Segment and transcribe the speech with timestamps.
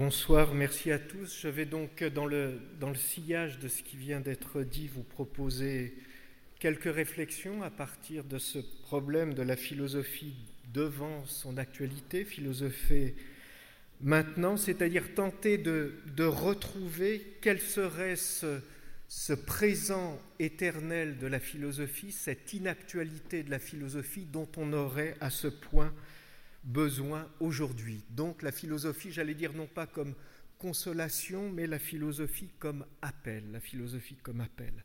[0.00, 1.40] Bonsoir, merci à tous.
[1.42, 5.02] Je vais donc, dans le, dans le sillage de ce qui vient d'être dit, vous
[5.02, 5.94] proposer
[6.58, 10.36] quelques réflexions à partir de ce problème de la philosophie
[10.72, 13.14] devant son actualité, philosopher
[14.00, 23.42] maintenant, c'est-à-dire tenter de, retrouver quel serait ce présent éternel de la philosophie, cette inactualité
[23.42, 25.92] de la philosophie dont on aurait à ce point
[26.64, 28.04] besoin aujourd'hui.
[28.10, 30.14] Donc la philosophie, j'allais dire non pas comme
[30.58, 34.84] consolation, mais la philosophie comme appel, la philosophie comme appel.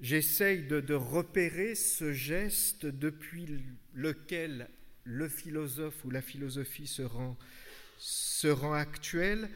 [0.00, 3.46] J'essaye de, repérer ce geste depuis
[3.94, 4.68] lequel
[5.04, 7.36] le philosophe ou la philosophie se rend,
[7.98, 9.48] se rend actuel,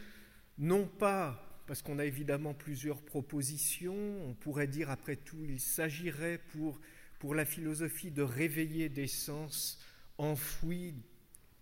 [0.58, 6.40] non pas parce qu'on a évidemment plusieurs propositions, on pourrait dire après tout, il s'agirait
[6.52, 6.80] pour,
[7.18, 9.80] pour la philosophie de réveiller des sens
[10.16, 10.94] enfouis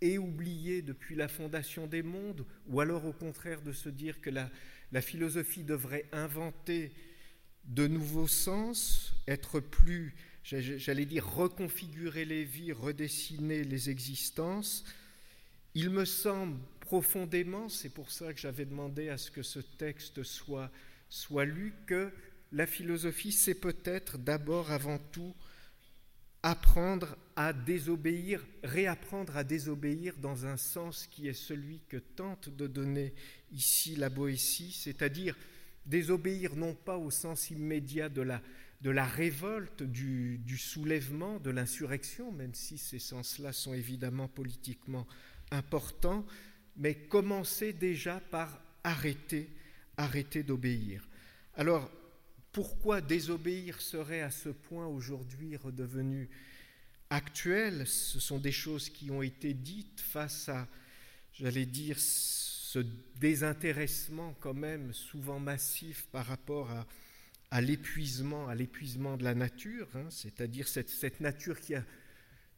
[0.00, 4.30] et oublié depuis la fondation des mondes, ou alors au contraire de se dire que
[4.30, 4.50] la,
[4.92, 6.92] la philosophie devrait inventer
[7.64, 14.84] de nouveaux sens, être plus, j'allais dire, reconfigurer les vies, redessiner les existences.
[15.74, 20.22] Il me semble profondément, c'est pour ça que j'avais demandé à ce que ce texte
[20.22, 20.70] soit,
[21.08, 22.12] soit lu, que
[22.52, 25.34] la philosophie, c'est peut-être d'abord, avant tout,
[26.45, 32.67] apprendre à désobéir, réapprendre à désobéir dans un sens qui est celui que tente de
[32.67, 33.14] donner
[33.50, 35.39] ici la Boétie, c'est-à-dire
[35.87, 38.42] désobéir non pas au sens immédiat de la,
[38.83, 45.06] de la révolte, du, du soulèvement, de l'insurrection, même si ces sens-là sont évidemment politiquement
[45.50, 46.27] importants,
[46.77, 49.48] mais commencer déjà par arrêter,
[49.97, 51.09] arrêter d'obéir.
[51.55, 51.91] Alors,
[52.55, 56.30] pourquoi désobéir serait à ce point aujourd'hui redevenu
[57.10, 57.84] actuel?
[57.84, 60.69] Ce sont des choses qui ont été dites face à,
[61.32, 62.78] j'allais dire, ce
[63.16, 66.70] désintéressement quand même souvent massif par rapport
[67.50, 71.84] à, l'épuisement, de la nature, hein, c'est-à-dire cette, cette nature qui a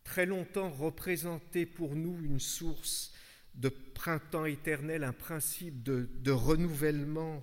[0.05, 3.15] très longtemps représenté pour nous une source
[3.55, 7.43] de printemps éternel, un principe de, de renouvellement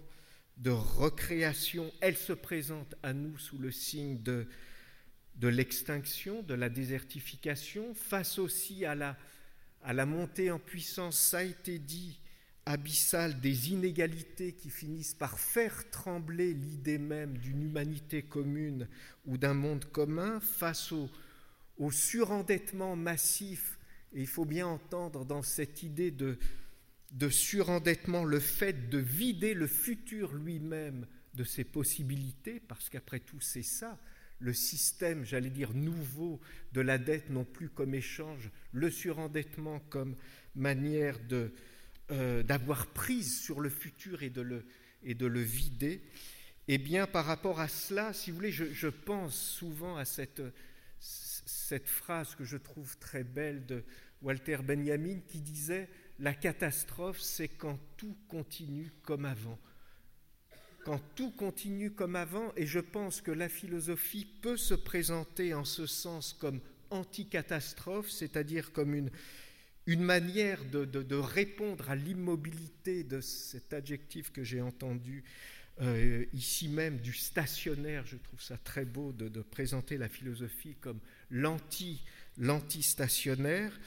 [0.58, 4.48] de recréation, elle se présente à nous sous le signe de,
[5.42, 9.18] l'extinction, de la désertification, face aussi à la,
[9.84, 12.20] à la montée en puissance, ça a été dit,
[12.66, 18.88] abyssale des inégalités qui finissent par faire trembler l'idée même d'une humanité commune
[19.26, 21.10] ou d'un monde commun, face au,
[21.78, 23.78] au surendettement massif,
[24.14, 26.38] et il faut bien entendre dans cette idée de,
[27.14, 33.40] de surendettement le fait de vider le futur lui-même de ses possibilités, parce qu'après tout
[33.40, 34.00] c'est ça,
[34.40, 36.42] le système, j'allais dire, nouveau
[36.74, 40.16] de la dette, non plus comme échange, le surendettement comme
[40.56, 41.18] manière
[42.12, 44.66] euh, d'avoir prise sur le futur et de le,
[45.04, 46.02] et vider,
[46.68, 50.42] eh bien par rapport à cela, si vous voulez, je, je pense souvent à cette,
[51.00, 53.84] cette phrase que je trouve très belle de
[54.22, 59.60] Walter Benjamin qui disait la catastrophe, c'est quand tout continue comme avant.
[60.86, 65.64] Quand tout continue comme avant, et je pense que la philosophie peut se présenter en
[65.64, 66.60] ce sens comme
[66.90, 75.24] anti-catastrophe, c'est-à-dire comme une, manière de répondre à l'immobilité de cet adjectif que j'ai entendu
[75.82, 78.06] euh, ici même du stationnaire.
[78.06, 81.00] Je trouve ça très beau de, de présenter la philosophie comme
[81.32, 83.80] l'anti-stationnaire.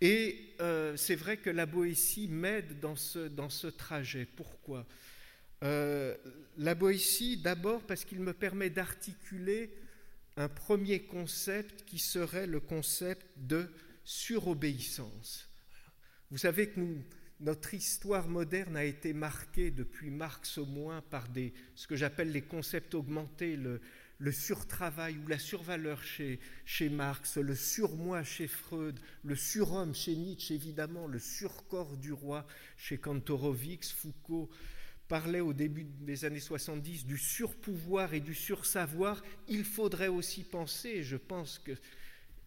[0.00, 4.26] Et euh, c'est vrai que la Boétie m'aide dans ce, dans ce trajet.
[4.36, 4.86] Pourquoi?
[5.62, 6.14] Euh,
[6.58, 9.70] La Boétie, d'abord parce qu'il me permet d'articuler
[10.36, 13.68] un premier concept qui serait le concept de
[14.04, 15.48] surobéissance.
[16.30, 17.02] Vous savez que nous,
[17.40, 22.32] notre histoire moderne a été marquée depuis Marx au moins par des, ce que j'appelle
[22.32, 23.56] les concepts augmentés,
[24.24, 30.16] le surtravail ou la survaleur chez, chez Marx, le surmoi chez Freud, le surhomme chez
[30.16, 32.46] Nietzsche évidemment, le surcorps du roi
[32.78, 34.48] chez Kantorowicz, Foucault
[35.08, 41.02] parlait au début des années 70 du surpouvoir et du sursavoir, il faudrait aussi penser,
[41.02, 41.72] je pense que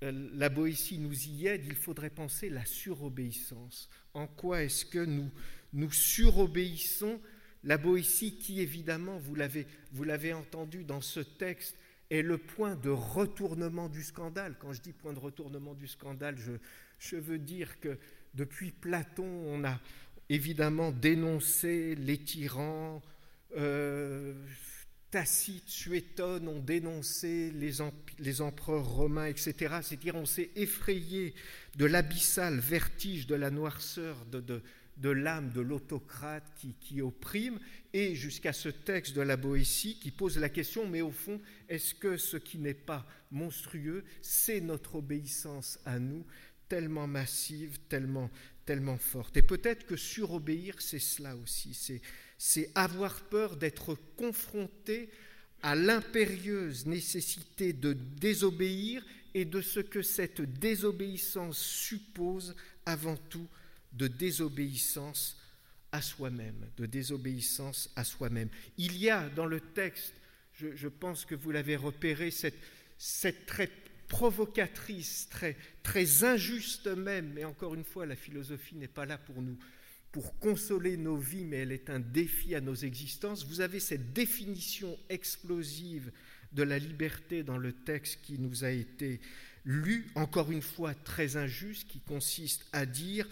[0.03, 3.87] euh, la Boétie nous y aide, il faudrait penser la surobéissance.
[4.15, 5.29] En quoi est-ce que nous,
[5.73, 7.21] nous surobéissons
[7.63, 11.75] la Boétie, qui évidemment, vous l'avez, entendu dans ce texte,
[12.09, 14.55] est le point de retournement du scandale.
[14.59, 16.37] Quand je dis point de retournement du scandale,
[16.99, 17.97] je, veux dire que
[18.33, 19.79] depuis Platon, on a
[20.29, 23.01] évidemment dénoncé les tyrans,
[23.57, 24.33] euh,
[25.09, 29.77] Tacite, Suétone ont dénoncé les, empereurs romains, etc.
[29.81, 31.33] C'est-à-dire on s'est effrayé
[31.77, 34.61] de l'abyssal vertige de la noirceur de,
[34.97, 37.59] de l'âme de l'autocrate qui, qui, opprime,
[37.93, 41.39] et jusqu'à ce texte de la Boétie qui pose la question, mais au fond,
[41.69, 46.25] est-ce que ce qui n'est pas monstrueux, c'est notre obéissance à nous,
[46.67, 48.29] tellement massive, tellement,
[48.65, 49.37] tellement forte?
[49.37, 52.01] Et peut-être que surobéir, c'est cela aussi,
[52.37, 55.09] c'est avoir peur d'être confronté
[55.61, 59.03] à l'impérieuse nécessité de désobéir
[59.33, 62.55] et de ce que cette désobéissance suppose
[62.85, 63.47] avant tout
[63.97, 65.37] de désobéissance
[65.91, 68.49] à soi-même, de désobéissance à soi-même.
[68.77, 70.13] Il y a dans le texte,
[70.53, 72.57] je, pense que vous l'avez repéré, cette,
[72.97, 73.69] cette très
[74.07, 79.41] provocatrice, très, très injuste même, mais encore une fois, la philosophie n'est pas là pour
[79.41, 79.57] nous,
[80.11, 83.45] pour consoler nos vies, mais elle est un défi à nos existences.
[83.45, 86.11] Vous avez cette définition explosive
[86.53, 89.19] de la liberté dans le texte qui nous a été
[89.65, 93.27] lu, encore une fois très injuste, qui consiste à dire,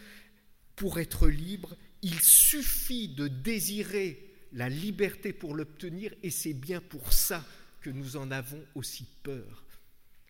[0.76, 4.22] pour être libre, il suffit de désirer
[4.54, 7.46] la liberté pour l'obtenir, et c'est bien pour ça
[7.82, 9.66] que nous en avons aussi peur.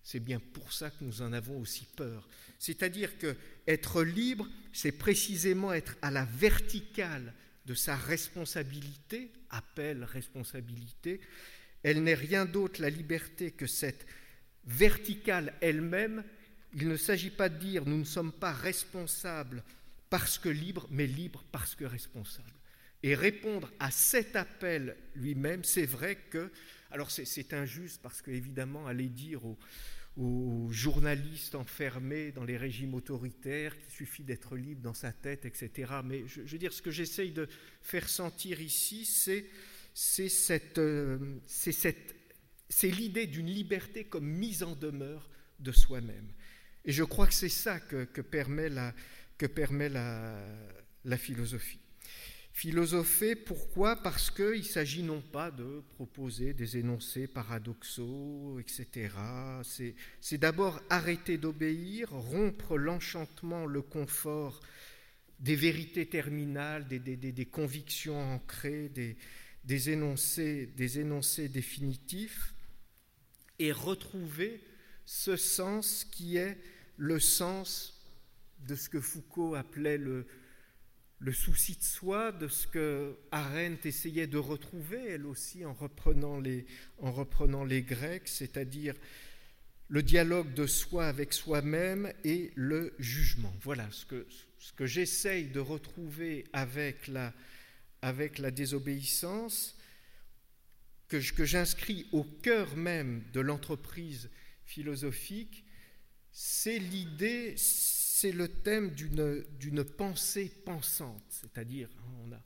[0.03, 2.27] C'est bien pour ça que nous en avons aussi peur.
[2.59, 3.35] C'est-à-dire que
[3.67, 7.33] être libre, c'est précisément être à la verticale
[7.65, 11.21] de sa responsabilité, appel responsabilité,
[11.83, 14.05] elle n'est rien d'autre, la liberté, que cette
[14.65, 16.23] verticale elle-même.
[16.73, 19.63] Il ne s'agit pas de dire nous ne sommes pas responsables
[20.09, 22.51] parce que libres, mais libres parce que responsables.
[23.03, 26.51] Et répondre à cet appel lui-même, c'est vrai que,
[26.91, 29.57] alors c'est injuste parce qu'évidemment, aller dire aux,
[30.71, 35.91] journalistes enfermés dans les régimes autoritaires qu'il suffit d'être libre dans sa tête, etc.
[36.05, 37.49] Mais je veux dire, ce que j'essaye de
[37.81, 39.45] faire sentir ici, c'est
[40.77, 41.17] euh,
[42.69, 45.29] c'est l'idée d'une liberté comme mise en demeure
[45.59, 46.31] de soi-même.
[46.83, 48.93] Et je crois que c'est ça que, permet, la,
[49.37, 51.79] que permet la, philosophie.
[52.53, 53.97] Philosopher, pourquoi?
[53.97, 59.09] Parce qu'il s'agit non pas de proposer des énoncés paradoxaux, etc.
[60.21, 64.61] C'est d'abord arrêter d'obéir, rompre l'enchantement, le confort
[65.39, 68.89] des vérités terminales, des, convictions ancrées,
[69.65, 72.53] des énoncés, des énoncés définitifs
[73.59, 74.61] et retrouver
[75.05, 76.57] ce sens qui est
[76.97, 77.94] le sens
[78.59, 80.25] de ce que Foucault appelait le,
[81.19, 86.39] le souci de soi, de ce que Arendt essayait de retrouver, elle aussi, en reprenant
[86.39, 86.65] les,
[86.99, 88.95] en reprenant les Grecs, c'est-à-dire
[89.87, 93.53] le dialogue de soi avec soi-même et le jugement.
[93.61, 94.25] Voilà ce que,
[94.57, 97.33] ce que j'essaye de retrouver avec la,
[98.01, 99.77] avec la désobéissance,
[101.07, 104.29] que, j'inscris au cœur même de l'entreprise
[104.65, 105.65] philosophique,
[106.31, 107.55] c'est l'idée,
[108.17, 112.41] c'est le thème d'une pensée pensante, c'est-à-dire, hein, on a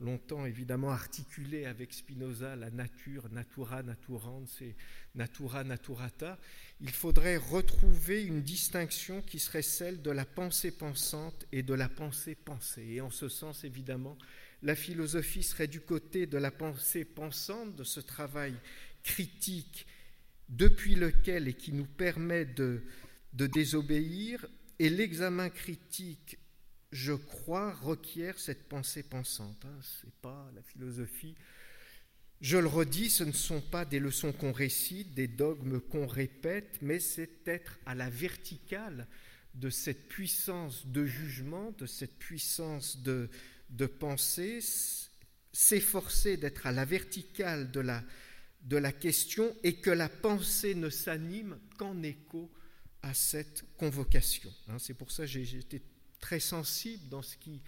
[0.00, 4.74] longtemps évidemment articulé avec Spinoza la nature, natura naturans c'est
[5.14, 6.40] natura naturata,
[6.80, 11.88] il faudrait retrouver une distinction qui serait celle de la pensée pensante et de la
[11.88, 12.88] pensée pensée.
[12.88, 14.18] Et en ce sens, évidemment,
[14.62, 18.56] la philosophie serait du côté de la pensée pensante, de ce travail
[19.04, 19.86] critique
[20.48, 22.82] depuis lequel et qui nous permet de,
[23.32, 24.44] désobéir,
[24.78, 26.38] et l'examen critique,
[26.90, 29.64] je crois, requiert cette pensée pensante.
[29.64, 29.78] Hein.
[29.80, 31.34] Ce n'est pas la philosophie.
[32.40, 36.78] Je le redis, ce ne sont pas des leçons qu'on récite, des dogmes qu'on répète,
[36.82, 39.06] mais c'est être à la verticale
[39.54, 43.28] de cette puissance de jugement, de cette puissance de,
[43.86, 44.58] penser,
[45.52, 52.02] s'efforcer d'être à la verticale de la question et que la pensée ne s'anime qu'en
[52.02, 52.50] écho
[53.02, 54.50] à cette convocation.
[54.68, 55.82] Hein, c'est pour ça que j'ai été
[56.20, 57.60] très sensible dans ce qui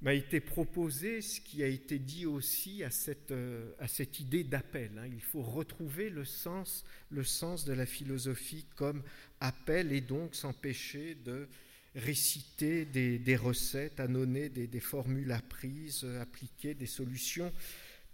[0.00, 4.44] m'a été proposé, ce qui a été dit aussi à cette, euh, à cette idée
[4.44, 4.92] d'appel.
[4.98, 5.06] Hein.
[5.06, 9.02] Il faut retrouver le sens, le sens de la philosophie comme
[9.40, 11.48] appel et donc s'empêcher de
[11.94, 17.52] réciter des, recettes, annonner des, des, formules apprises, appliquer des solutions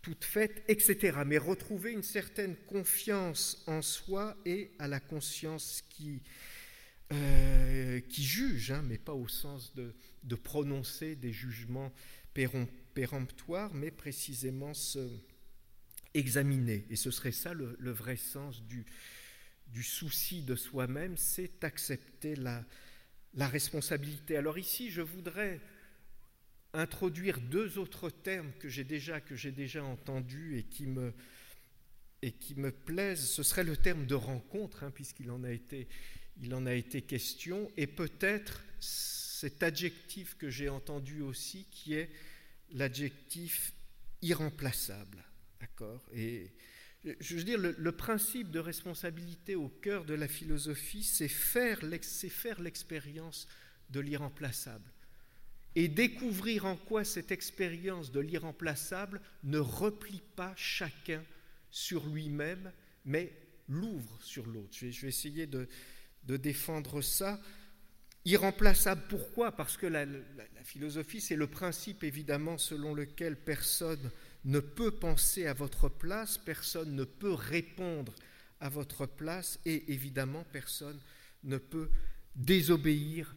[0.04, 1.20] toutes faites, etc.
[1.24, 6.20] Mais retrouver une certaine confiance en soi et à la conscience qui,
[7.10, 11.90] euh, qui juge, hein, mais pas au sens de, de prononcer des jugements
[12.92, 15.08] péremptoires, mais précisément se
[16.12, 16.84] examiner.
[16.90, 18.84] Et ce serait ça le, le vrai sens du,
[19.68, 22.62] du souci de soi-même, c'est accepter la,
[23.32, 24.36] la responsabilité.
[24.36, 25.60] Alors ici, je voudrais
[26.74, 31.12] introduire deux autres termes que j'ai déjà, déjà entendus et qui me,
[32.22, 33.28] et qui me plaisent.
[33.28, 35.88] Ce serait le terme de rencontre, hein, puisqu'il en, a été,
[36.52, 42.10] en a été question, et peut-être cet adjectif que j'ai entendu aussi, qui est
[42.72, 43.72] l'adjectif
[44.22, 45.24] irremplaçable.
[45.60, 46.02] D'accord?
[46.14, 46.50] Et
[47.20, 53.46] je veux dire, le, principe de responsabilité au cœur de la philosophie, c'est faire l'expérience
[53.90, 54.90] de l'irremplaçable.
[55.76, 61.22] Et découvrir en quoi cette expérience de l'irremplaçable ne replie pas chacun
[61.70, 62.70] sur lui-même,
[63.04, 63.32] mais
[63.68, 64.70] l'ouvre sur l'autre.
[64.72, 65.66] Je, vais essayer de,
[66.24, 67.40] défendre ça.
[68.24, 69.52] Irremplaçable, pourquoi?
[69.52, 70.06] Parce que la,
[70.62, 74.10] philosophie, c'est le principe évidemment selon lequel personne
[74.44, 78.14] ne peut penser à votre place, personne ne peut répondre
[78.60, 81.00] à votre place et évidemment personne
[81.42, 81.90] ne peut
[82.36, 83.34] désobéir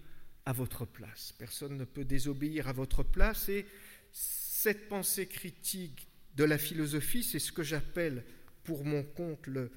[0.47, 1.33] à votre place.
[1.37, 3.65] Personne ne peut désobéir à votre place et
[4.13, 8.23] cette pensée critique de la philosophie, c'est ce que j'appelle
[8.63, 9.69] pour mon compte le,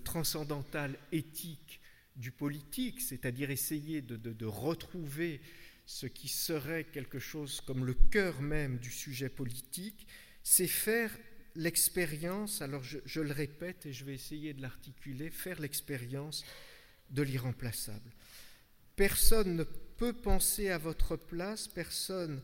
[0.00, 1.80] transcendantal éthique
[2.16, 5.40] du politique, c'est-à-dire essayer de, retrouver
[5.86, 10.08] ce qui serait quelque chose comme le cœur même du sujet politique,
[10.42, 11.16] c'est faire
[11.54, 16.44] l'expérience, alors je, je, le répète et je vais essayer de l'articuler, faire l'expérience
[17.10, 18.10] de l'irremplaçable.
[18.96, 19.64] Personne ne
[20.00, 22.40] peut penser à votre place, personne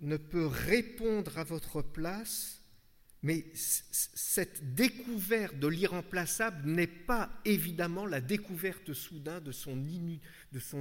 [0.00, 2.62] ne peut répondre à votre place,
[3.22, 9.76] mais cette découverte de l'irremplaçable n'est pas évidemment la découverte soudain de son,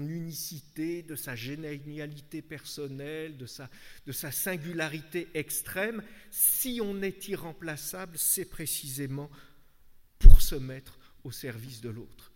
[0.08, 6.02] unicité, de sa génialité personnelle, de sa singularité extrême.
[6.32, 9.30] Si on est irremplaçable, c'est précisément
[10.20, 12.32] pour se mettre au service de l'autre.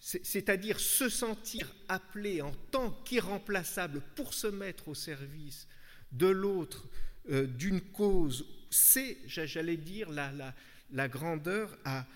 [0.00, 5.68] C'est-à-dire se sentir appelé en tant qu'irremplaçable pour se mettre au service
[6.12, 6.88] de l'autre,
[7.28, 12.06] euh, d'une cause c'est, j'allais dire, la, grandeur à,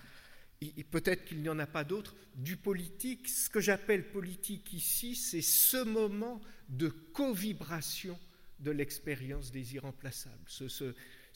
[0.89, 3.27] peut-être qu'il n'y en a pas d'autre, du politique.
[3.27, 8.17] Ce que j'appelle politique ici, c'est ce moment de co-vibration
[8.59, 10.49] de l'expérience des irremplaçables.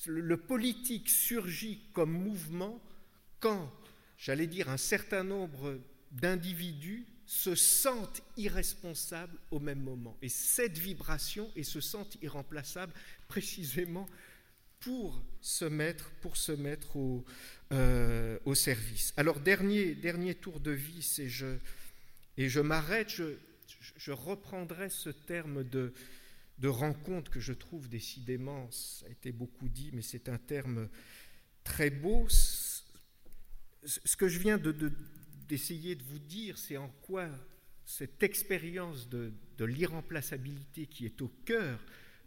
[0.05, 2.81] le politique surgit comme mouvement
[3.39, 3.71] quand,
[4.17, 5.79] j'allais dire, un certain nombre
[6.11, 10.17] d'individus se sentent irresponsables au même moment.
[10.21, 12.93] Et cette vibration et se sentent irremplaçables
[13.27, 14.07] précisément
[14.79, 17.23] pour se mettre, pour se mettre au,
[17.71, 19.13] euh, au service.
[19.17, 21.57] Alors, dernier, dernier tour de vis, et je,
[22.37, 23.33] et je m'arrête, je,
[23.97, 25.93] je, reprendrai ce terme de,
[26.57, 30.89] de rencontre que je trouve décidément, ça a été beaucoup dit, mais c'est un terme
[31.63, 32.27] très beau.
[32.29, 32.81] Ce
[34.17, 34.91] que je viens de,
[35.57, 37.27] de vous dire, c'est en quoi
[37.85, 41.79] cette expérience de, de l'irremplaçabilité qui est au cœur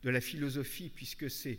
[0.02, 1.58] de la philosophie, puisque c'est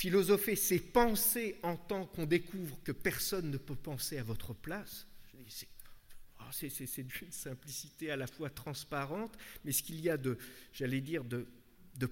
[0.00, 5.06] Philosopher, c'est penser en tant qu'on découvre que personne ne peut penser à votre place.
[6.40, 10.38] Oh, c'est d'une simplicité à la fois transparente, mais ce qu'il y a de,
[10.72, 11.46] j'allais dire, de,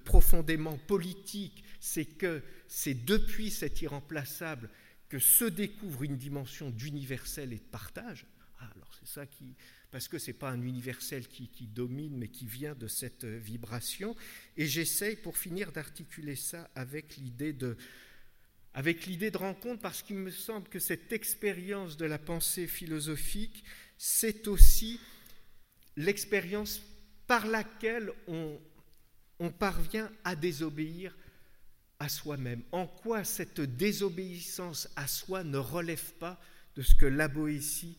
[0.05, 4.69] profondément politique, c'est que c'est depuis cet irremplaçable
[5.09, 8.27] que se découvre une dimension d'universel et de partage.
[8.61, 9.55] Ah, alors c'est ça qui,
[9.91, 14.17] parce que ce n'est pas un universel qui, domine, mais qui vient de cette vibration.
[14.57, 17.77] Et j'essaye, pour finir, d'articuler ça avec l'idée de,
[18.75, 23.65] avec l'idée de rencontre, parce qu'il me semble que cette expérience de la pensée philosophique,
[23.97, 25.01] c'est aussi
[25.97, 26.81] l'expérience
[27.27, 28.61] par laquelle on,
[29.39, 31.17] on parvient à désobéir
[31.99, 32.63] à soi-même.
[32.73, 36.41] En quoi cette désobéissance à soi ne relève pas
[36.77, 37.97] de ce que la Boétie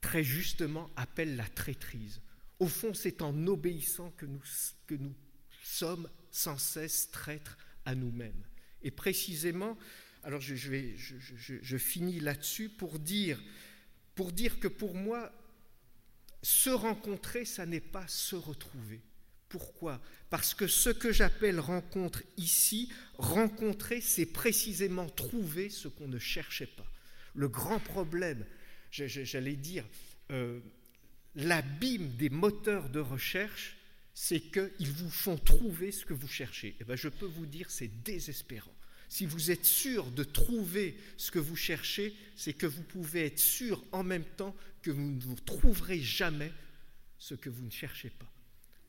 [0.00, 2.20] très justement appelle la traîtrise.
[2.58, 5.14] Au fond, c'est en obéissant que nous,
[5.62, 8.44] sommes sans cesse traîtres à nous-mêmes.
[8.82, 9.78] Et précisément,
[10.22, 13.40] alors je, finis là-dessus pour dire,
[14.14, 15.32] pour dire que pour moi,
[16.42, 19.00] se rencontrer, ça n'est pas se retrouver.
[19.48, 20.00] Pourquoi?
[20.28, 26.66] Parce que ce que j'appelle rencontre ici, rencontrer, c'est précisément trouver ce qu'on ne cherchait
[26.66, 26.86] pas.
[27.34, 28.44] Le grand problème
[28.90, 29.84] j'allais dire,
[30.30, 30.60] euh,
[31.34, 33.76] l'abîme des moteurs de recherche,
[34.14, 36.68] c'est qu'ils vous font trouver ce que vous cherchez.
[36.68, 38.74] Et eh bien, je peux vous dire, c'est désespérant.
[39.08, 43.38] Si vous êtes sûr de trouver ce que vous cherchez, c'est que vous pouvez être
[43.38, 46.52] sûr en même temps que vous ne trouverez jamais
[47.18, 48.30] ce que vous ne cherchez pas.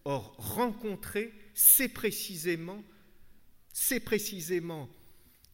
[0.06, 2.84] Or, rencontrer, c'est précisément,
[3.74, 4.90] c'est précisément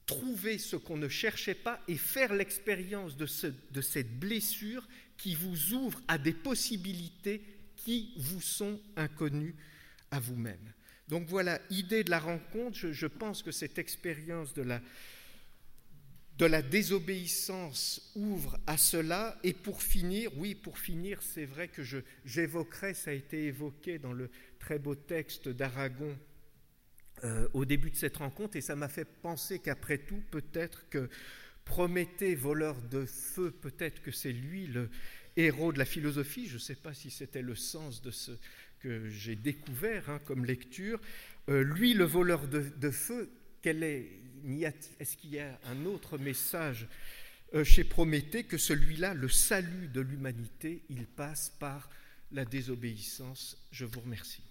[0.08, 4.88] trouver ce qu'on ne cherchait pas et faire l'expérience de, cette blessure
[5.18, 7.44] qui vous ouvre à des possibilités
[7.76, 9.56] qui vous sont inconnues
[10.10, 10.74] à vous-même.
[11.10, 14.64] Donc voilà, idée de la rencontre, je, pense que cette expérience de
[16.46, 19.38] la désobéissance ouvre à cela.
[19.44, 21.84] Et pour finir, oui, pour finir, c'est vrai que
[22.26, 26.18] j'évoquerai, ça a été évoqué dans le très beau texte d'Aragon
[27.24, 31.09] euh, au début de cette rencontre, et ça m'a fait penser qu'après tout, peut-être que
[31.67, 34.89] Prométhée, voleur de feu, peut-être que c'est lui le
[35.36, 36.47] héros de la philosophie.
[36.47, 38.31] Je ne sais pas si c'était le sens de ce
[38.79, 41.00] que j'ai découvert hein, comme lecture.
[41.50, 43.29] Euh, lui, le voleur de, feu,
[43.62, 44.09] quel est,
[45.00, 46.88] est-ce qu'il y a un autre message
[47.53, 51.89] euh, chez Prométhée que celui-là, le salut de l'humanité, il passe par
[52.31, 53.57] la désobéissance?
[53.71, 54.47] Je vous remercie.